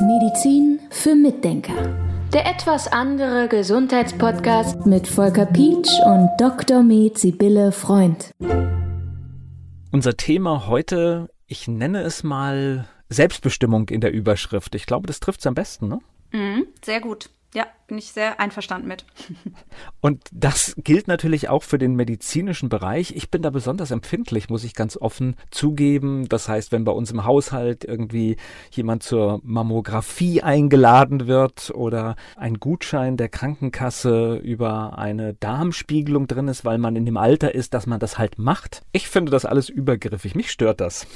[0.00, 1.74] Medizin für Mitdenker.
[2.32, 6.82] Der etwas andere Gesundheitspodcast mit Volker Pietsch und Dr.
[6.82, 8.30] Med Sibylle Freund.
[9.92, 14.74] Unser Thema heute, ich nenne es mal Selbstbestimmung in der Überschrift.
[14.74, 15.98] Ich glaube, das trifft es am besten, ne?
[16.32, 17.30] Mhm, sehr gut.
[17.54, 19.04] Ja, bin ich sehr einverstanden mit.
[20.00, 23.12] Und das gilt natürlich auch für den medizinischen Bereich.
[23.14, 26.28] Ich bin da besonders empfindlich, muss ich ganz offen zugeben.
[26.28, 28.36] Das heißt, wenn bei uns im Haushalt irgendwie
[28.70, 36.64] jemand zur Mammographie eingeladen wird oder ein Gutschein der Krankenkasse über eine Darmspiegelung drin ist,
[36.64, 38.82] weil man in dem Alter ist, dass man das halt macht.
[38.92, 40.34] Ich finde das alles übergriffig.
[40.34, 41.06] Mich stört das.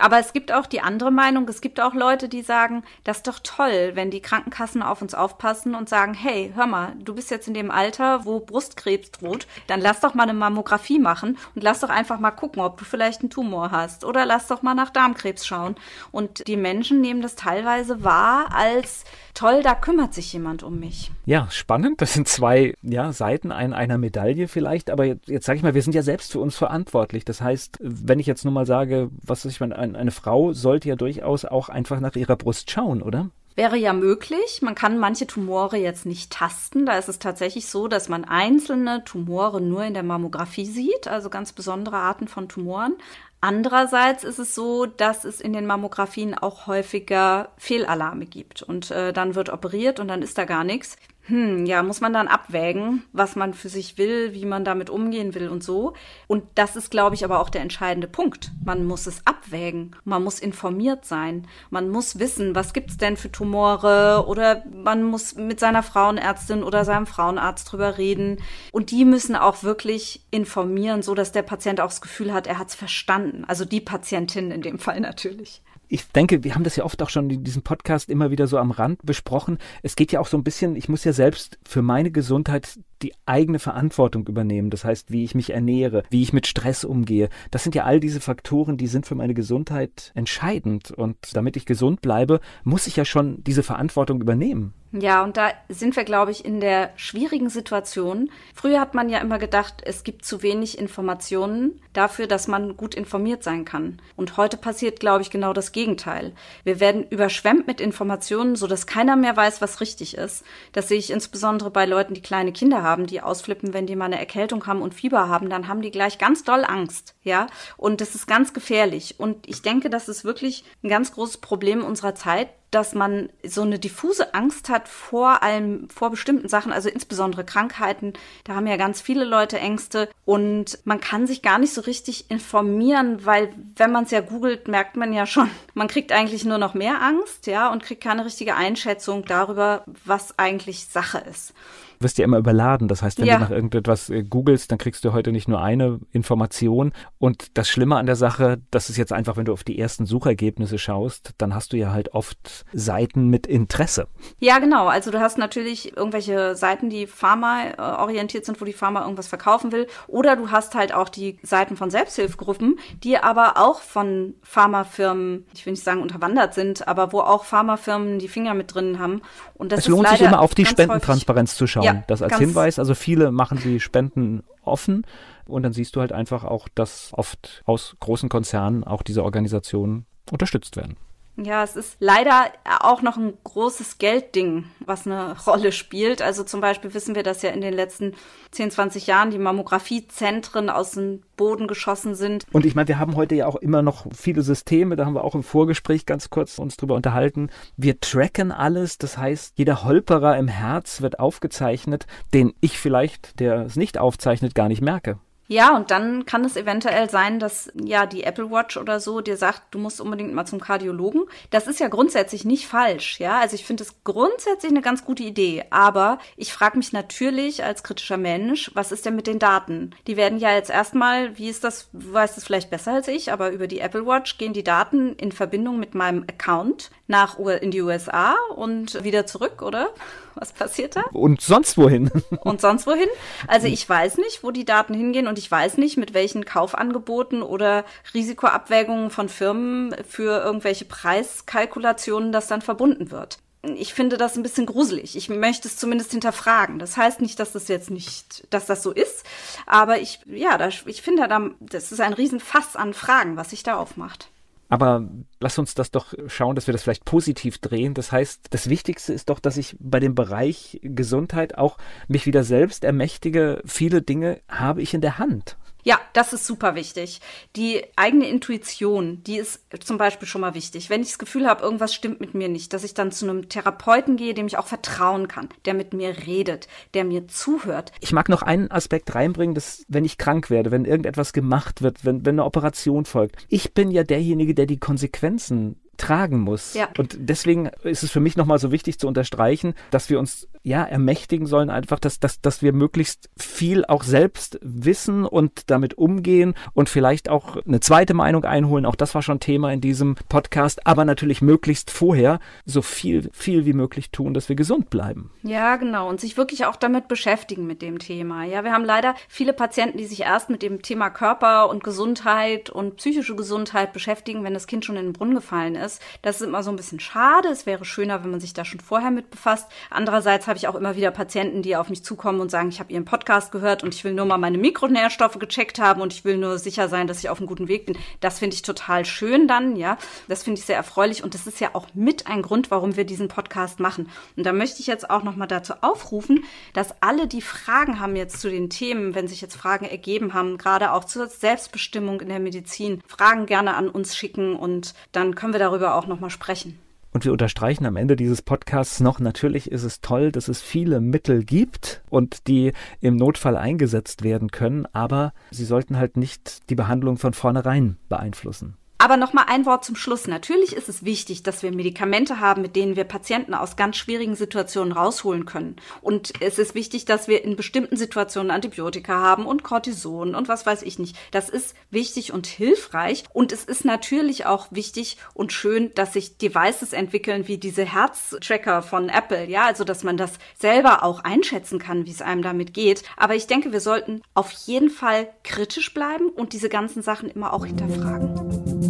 [0.00, 1.46] Aber es gibt auch die andere Meinung.
[1.48, 5.14] Es gibt auch Leute, die sagen, das ist doch toll, wenn die Krankenkassen auf uns
[5.14, 9.46] aufpassen und sagen, hey, hör mal, du bist jetzt in dem Alter, wo Brustkrebs droht,
[9.66, 12.84] dann lass doch mal eine Mammographie machen und lass doch einfach mal gucken, ob du
[12.84, 15.76] vielleicht einen Tumor hast oder lass doch mal nach Darmkrebs schauen.
[16.12, 21.10] Und die Menschen nehmen das teilweise wahr als toll, da kümmert sich jemand um mich.
[21.24, 22.02] Ja, spannend.
[22.02, 24.90] Das sind zwei ja, Seiten ein, einer Medaille vielleicht.
[24.90, 27.24] Aber jetzt, jetzt sage ich mal, wir sind ja selbst für uns verantwortlich.
[27.24, 30.88] Das heißt, wenn ich jetzt nur mal sage, was ich meine, eine, eine Frau sollte
[30.88, 33.30] ja durchaus auch einfach nach ihrer Brust schauen, oder?
[33.56, 34.62] Wäre ja möglich.
[34.62, 36.86] Man kann manche Tumore jetzt nicht tasten.
[36.86, 41.30] Da ist es tatsächlich so, dass man einzelne Tumore nur in der Mammographie sieht, also
[41.30, 42.94] ganz besondere Arten von Tumoren.
[43.40, 49.12] Andererseits ist es so, dass es in den Mammografien auch häufiger Fehlalarme gibt und äh,
[49.12, 50.98] dann wird operiert und dann ist da gar nichts.
[51.30, 55.32] Hm, ja, muss man dann abwägen, was man für sich will, wie man damit umgehen
[55.34, 55.92] will und so.
[56.26, 58.50] Und das ist, glaube ich, aber auch der entscheidende Punkt.
[58.64, 59.94] Man muss es abwägen.
[60.04, 61.46] Man muss informiert sein.
[61.70, 66.84] Man muss wissen, was gibt's denn für Tumore oder man muss mit seiner Frauenärztin oder
[66.84, 68.38] seinem Frauenarzt drüber reden.
[68.72, 72.58] Und die müssen auch wirklich informieren, so dass der Patient auch das Gefühl hat, er
[72.58, 73.29] hat's verstanden.
[73.46, 77.10] Also die Patientin in dem Fall natürlich ich denke, wir haben das ja oft auch
[77.10, 79.58] schon in diesem Podcast immer wieder so am Rand besprochen.
[79.82, 83.12] Es geht ja auch so ein bisschen, ich muss ja selbst für meine Gesundheit die
[83.26, 84.70] eigene Verantwortung übernehmen.
[84.70, 87.28] Das heißt, wie ich mich ernähre, wie ich mit Stress umgehe.
[87.50, 90.90] Das sind ja all diese Faktoren, die sind für meine Gesundheit entscheidend.
[90.90, 94.74] Und damit ich gesund bleibe, muss ich ja schon diese Verantwortung übernehmen.
[94.92, 98.28] Ja, und da sind wir, glaube ich, in der schwierigen Situation.
[98.54, 102.96] Früher hat man ja immer gedacht, es gibt zu wenig Informationen dafür, dass man gut
[102.96, 104.02] informiert sein kann.
[104.16, 106.32] Und heute passiert, glaube ich, genau das Gegenteil.
[106.64, 110.44] Wir werden überschwemmt mit Informationen, sodass keiner mehr weiß, was richtig ist.
[110.72, 113.96] Das sehe ich insbesondere bei Leuten, die kleine Kinder haben haben, die ausflippen, wenn die
[113.96, 117.46] mal eine Erkältung haben und Fieber haben, dann haben die gleich ganz doll Angst, ja.
[117.76, 119.14] Und das ist ganz gefährlich.
[119.18, 123.62] Und ich denke, das ist wirklich ein ganz großes Problem unserer Zeit, dass man so
[123.62, 128.12] eine diffuse Angst hat vor allem, vor bestimmten Sachen, also insbesondere Krankheiten.
[128.44, 132.30] Da haben ja ganz viele Leute Ängste und man kann sich gar nicht so richtig
[132.30, 136.58] informieren, weil wenn man es ja googelt, merkt man ja schon, man kriegt eigentlich nur
[136.58, 141.54] noch mehr Angst, ja, und kriegt keine richtige Einschätzung darüber, was eigentlich Sache ist
[142.00, 142.88] wirst ja immer überladen.
[142.88, 143.36] Das heißt, wenn ja.
[143.36, 146.92] du nach irgendetwas äh, googelst, dann kriegst du heute nicht nur eine Information.
[147.18, 150.06] Und das Schlimme an der Sache, das ist jetzt einfach, wenn du auf die ersten
[150.06, 154.08] Suchergebnisse schaust, dann hast du ja halt oft Seiten mit Interesse.
[154.38, 154.88] Ja, genau.
[154.88, 159.28] Also du hast natürlich irgendwelche Seiten, die Pharma äh, orientiert sind, wo die Pharma irgendwas
[159.28, 159.86] verkaufen will.
[160.06, 165.66] Oder du hast halt auch die Seiten von Selbsthilfegruppen, die aber auch von Pharmafirmen, ich
[165.66, 169.22] will nicht sagen unterwandert sind, aber wo auch Pharmafirmen die Finger mit drin haben.
[169.54, 171.84] Und das es lohnt sich immer auf die Spendentransparenz zu schauen.
[171.84, 172.78] Ja, das als Hinweis.
[172.78, 175.04] Also viele machen die Spenden offen
[175.46, 180.06] und dann siehst du halt einfach auch, dass oft aus großen Konzernen auch diese Organisationen
[180.30, 180.96] unterstützt werden.
[181.36, 186.22] Ja, es ist leider auch noch ein großes Geldding, was eine Rolle spielt.
[186.22, 188.14] Also zum Beispiel wissen wir, dass ja in den letzten
[188.50, 192.44] 10, 20 Jahren die Mammografiezentren aus dem Boden geschossen sind.
[192.52, 195.24] Und ich meine, wir haben heute ja auch immer noch viele Systeme, da haben wir
[195.24, 197.48] auch im Vorgespräch ganz kurz uns drüber unterhalten.
[197.76, 203.66] Wir tracken alles, das heißt, jeder Holperer im Herz wird aufgezeichnet, den ich vielleicht, der
[203.66, 205.18] es nicht aufzeichnet, gar nicht merke.
[205.50, 209.36] Ja, und dann kann es eventuell sein, dass ja die Apple Watch oder so dir
[209.36, 211.24] sagt, du musst unbedingt mal zum Kardiologen.
[211.50, 213.40] Das ist ja grundsätzlich nicht falsch, ja.
[213.40, 215.64] Also ich finde es grundsätzlich eine ganz gute Idee.
[215.70, 219.90] Aber ich frage mich natürlich als kritischer Mensch, was ist denn mit den Daten?
[220.06, 223.32] Die werden ja jetzt erstmal, wie ist das, du weißt es vielleicht besser als ich,
[223.32, 227.72] aber über die Apple Watch gehen die Daten in Verbindung mit meinem Account nach in
[227.72, 229.88] die USA und wieder zurück, oder?
[230.36, 231.02] Was passiert da?
[231.12, 232.10] Und sonst wohin?
[232.42, 233.08] Und sonst wohin?
[233.48, 237.42] Also ich weiß nicht, wo die Daten hingehen und ich weiß nicht, mit welchen Kaufangeboten
[237.42, 243.38] oder Risikoabwägungen von Firmen für irgendwelche Preiskalkulationen das dann verbunden wird.
[243.62, 245.16] Ich finde das ein bisschen gruselig.
[245.16, 246.78] Ich möchte es zumindest hinterfragen.
[246.78, 249.24] Das heißt nicht, dass das jetzt nicht, dass das so ist.
[249.64, 251.26] Aber ich, ja, das, ich finde,
[251.60, 254.28] das ist ein Riesenfass an Fragen, was sich da aufmacht.
[254.70, 255.08] Aber
[255.40, 257.92] lass uns das doch schauen, dass wir das vielleicht positiv drehen.
[257.92, 261.76] Das heißt, das Wichtigste ist doch, dass ich bei dem Bereich Gesundheit auch
[262.06, 263.60] mich wieder selbst ermächtige.
[263.66, 265.56] Viele Dinge habe ich in der Hand.
[265.82, 267.20] Ja, das ist super wichtig.
[267.56, 270.90] Die eigene Intuition, die ist zum Beispiel schon mal wichtig.
[270.90, 273.48] Wenn ich das Gefühl habe, irgendwas stimmt mit mir nicht, dass ich dann zu einem
[273.48, 277.92] Therapeuten gehe, dem ich auch vertrauen kann, der mit mir redet, der mir zuhört.
[278.00, 282.04] Ich mag noch einen Aspekt reinbringen, dass wenn ich krank werde, wenn irgendetwas gemacht wird,
[282.04, 286.74] wenn, wenn eine Operation folgt, ich bin ja derjenige, der die Konsequenzen tragen muss.
[286.74, 286.88] Ja.
[286.98, 290.82] Und deswegen ist es für mich nochmal so wichtig zu unterstreichen, dass wir uns ja
[290.82, 296.54] ermächtigen sollen, einfach, dass, dass, dass wir möglichst viel auch selbst wissen und damit umgehen
[296.74, 298.86] und vielleicht auch eine zweite Meinung einholen.
[298.86, 303.64] Auch das war schon Thema in diesem Podcast, aber natürlich möglichst vorher so viel, viel
[303.64, 305.30] wie möglich tun, dass wir gesund bleiben.
[305.42, 306.08] Ja, genau.
[306.08, 308.44] Und sich wirklich auch damit beschäftigen mit dem Thema.
[308.44, 312.70] Ja, wir haben leider viele Patienten, die sich erst mit dem Thema Körper und Gesundheit
[312.70, 315.89] und psychische Gesundheit beschäftigen, wenn das Kind schon in den Brunnen gefallen ist.
[316.22, 317.48] Das ist immer so ein bisschen schade.
[317.48, 319.66] Es wäre schöner, wenn man sich da schon vorher mit befasst.
[319.90, 322.92] Andererseits habe ich auch immer wieder Patienten, die auf mich zukommen und sagen, ich habe
[322.92, 326.36] ihren Podcast gehört und ich will nur mal meine Mikronährstoffe gecheckt haben und ich will
[326.36, 327.98] nur sicher sein, dass ich auf einem guten Weg bin.
[328.20, 329.98] Das finde ich total schön dann, ja.
[330.28, 333.04] Das finde ich sehr erfreulich und das ist ja auch mit ein Grund, warum wir
[333.04, 334.10] diesen Podcast machen.
[334.36, 338.16] Und da möchte ich jetzt auch noch mal dazu aufrufen, dass alle, die Fragen haben
[338.16, 342.28] jetzt zu den Themen, wenn sich jetzt Fragen ergeben haben, gerade auch zur Selbstbestimmung in
[342.28, 346.30] der Medizin, Fragen gerne an uns schicken und dann können wir darüber auch noch mal
[346.30, 346.78] sprechen.
[347.12, 351.00] Und wir unterstreichen am Ende dieses Podcasts noch, natürlich ist es toll, dass es viele
[351.00, 356.76] Mittel gibt und die im Notfall eingesetzt werden können, aber sie sollten halt nicht die
[356.76, 358.76] Behandlung von vornherein beeinflussen.
[359.00, 360.26] Aber noch mal ein Wort zum Schluss.
[360.26, 364.36] Natürlich ist es wichtig, dass wir Medikamente haben, mit denen wir Patienten aus ganz schwierigen
[364.36, 365.76] Situationen rausholen können.
[366.02, 370.66] Und es ist wichtig, dass wir in bestimmten Situationen Antibiotika haben und Cortison und was
[370.66, 371.16] weiß ich nicht.
[371.30, 373.24] Das ist wichtig und hilfreich.
[373.32, 378.82] Und es ist natürlich auch wichtig und schön, dass sich Devices entwickeln wie diese Herztracker
[378.82, 379.46] von Apple.
[379.46, 383.04] Ja, also dass man das selber auch einschätzen kann, wie es einem damit geht.
[383.16, 387.54] Aber ich denke, wir sollten auf jeden Fall kritisch bleiben und diese ganzen Sachen immer
[387.54, 388.89] auch hinterfragen.